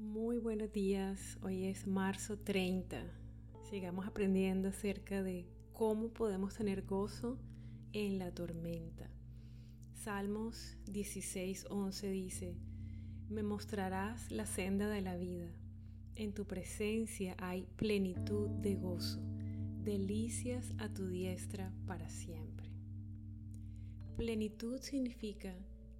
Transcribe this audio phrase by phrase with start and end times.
[0.00, 3.04] Muy buenos días, hoy es marzo 30.
[3.68, 7.38] Sigamos aprendiendo acerca de cómo podemos tener gozo
[7.92, 9.10] en la tormenta.
[9.92, 12.56] Salmos 16:11 dice,
[13.28, 15.52] Me mostrarás la senda de la vida.
[16.14, 19.20] En tu presencia hay plenitud de gozo,
[19.82, 22.70] delicias a tu diestra para siempre.
[24.16, 25.54] Plenitud significa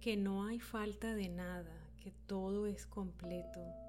[0.00, 3.81] que no hay falta de nada, que todo es completo.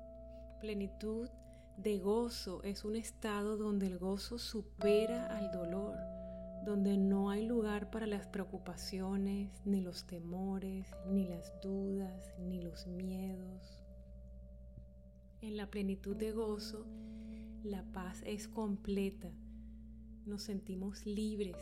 [0.63, 1.27] Plenitud
[1.75, 5.97] de gozo es un estado donde el gozo supera al dolor,
[6.63, 12.87] donde no hay lugar para las preocupaciones, ni los temores, ni las dudas, ni los
[12.87, 13.83] miedos.
[15.41, 16.85] En la plenitud de gozo,
[17.65, 19.33] la paz es completa.
[20.25, 21.57] Nos sentimos libres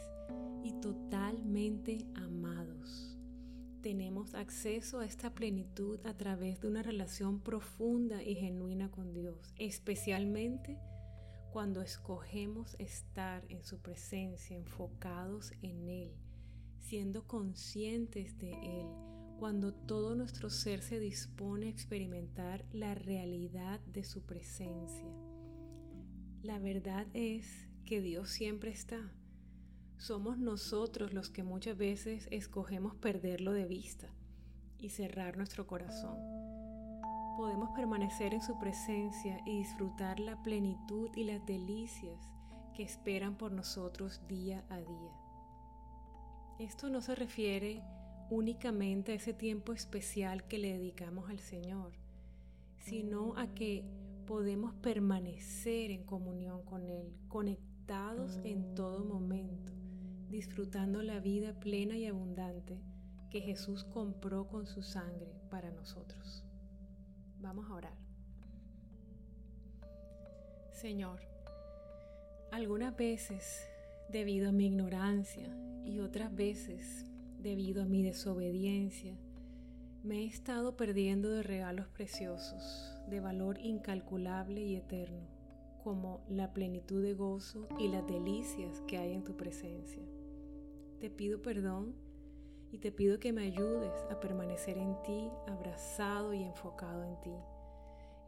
[0.64, 3.11] y totalmente amados
[3.82, 9.54] tenemos acceso a esta plenitud a través de una relación profunda y genuina con Dios,
[9.58, 10.78] especialmente
[11.52, 16.14] cuando escogemos estar en su presencia, enfocados en Él,
[16.80, 18.88] siendo conscientes de Él,
[19.38, 25.12] cuando todo nuestro ser se dispone a experimentar la realidad de su presencia.
[26.44, 29.12] La verdad es que Dios siempre está
[30.02, 34.08] somos nosotros los que muchas veces escogemos perderlo de vista
[34.80, 36.18] y cerrar nuestro corazón.
[37.38, 42.20] Podemos permanecer en su presencia y disfrutar la plenitud y las delicias
[42.74, 45.14] que esperan por nosotros día a día.
[46.58, 47.84] Esto no se refiere
[48.32, 51.92] únicamente a ese tiempo especial que le dedicamos al Señor,
[52.80, 53.86] sino a que
[54.26, 59.72] podemos permanecer en comunión con Él, conectados en todo momento
[60.32, 62.82] disfrutando la vida plena y abundante
[63.30, 66.44] que Jesús compró con su sangre para nosotros.
[67.40, 67.98] Vamos a orar.
[70.72, 71.20] Señor,
[72.52, 73.68] algunas veces
[74.10, 75.48] debido a mi ignorancia
[75.86, 77.06] y otras veces
[77.40, 79.18] debido a mi desobediencia,
[80.04, 85.28] me he estado perdiendo de regalos preciosos, de valor incalculable y eterno,
[85.84, 90.04] como la plenitud de gozo y las delicias que hay en tu presencia.
[91.02, 91.96] Te pido perdón
[92.72, 97.34] y te pido que me ayudes a permanecer en ti, abrazado y enfocado en ti.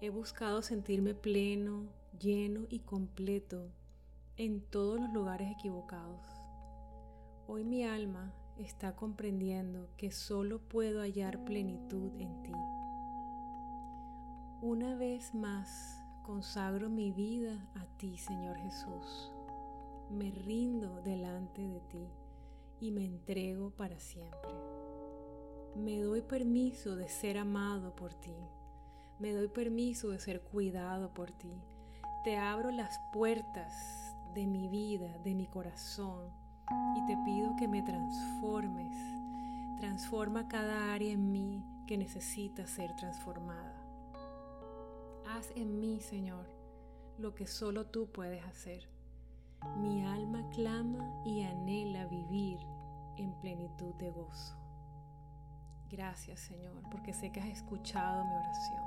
[0.01, 1.85] He buscado sentirme pleno,
[2.19, 3.69] lleno y completo
[4.37, 6.25] en todos los lugares equivocados.
[7.45, 12.53] Hoy mi alma está comprendiendo que solo puedo hallar plenitud en ti.
[14.63, 19.31] Una vez más consagro mi vida a ti, Señor Jesús.
[20.09, 22.07] Me rindo delante de ti
[22.83, 24.51] y me entrego para siempre.
[25.73, 28.35] Me doy permiso de ser amado por ti.
[29.19, 31.53] Me doy permiso de ser cuidado por ti.
[32.25, 33.73] Te abro las puertas
[34.35, 36.29] de mi vida, de mi corazón,
[36.97, 38.97] y te pido que me transformes.
[39.79, 43.81] Transforma cada área en mí que necesita ser transformada.
[45.29, 46.45] Haz en mí, Señor,
[47.17, 48.89] lo que solo tú puedes hacer.
[49.77, 52.59] Mi alma clama y anhela vivir
[53.17, 54.55] en plenitud de gozo.
[55.89, 58.83] Gracias Señor, porque sé que has escuchado mi oración.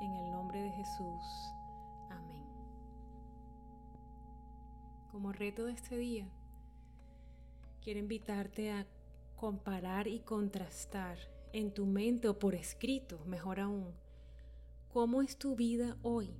[0.00, 1.54] En el nombre de Jesús.
[2.10, 2.44] Amén.
[5.10, 6.28] Como reto de este día,
[7.82, 8.86] quiero invitarte a
[9.36, 11.18] comparar y contrastar
[11.52, 13.92] en tu mente o por escrito, mejor aún,
[14.88, 16.34] cómo es tu vida hoy.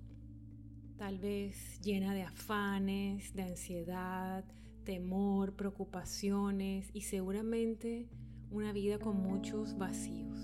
[0.96, 4.44] Tal vez llena de afanes, de ansiedad,
[4.84, 8.08] temor, preocupaciones y seguramente
[8.50, 10.38] una vida con muchos vacíos.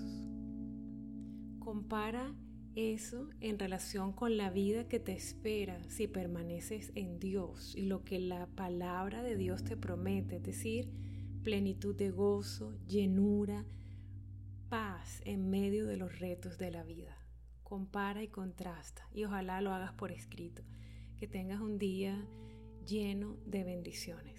[1.59, 2.35] Compara
[2.75, 8.03] eso en relación con la vida que te espera si permaneces en Dios y lo
[8.03, 10.89] que la palabra de Dios te promete, es decir,
[11.43, 13.65] plenitud de gozo, llenura,
[14.69, 17.18] paz en medio de los retos de la vida.
[17.69, 20.63] Compara y contrasta y ojalá lo hagas por escrito.
[21.19, 22.19] Que tengas un día
[22.83, 24.38] lleno de bendiciones.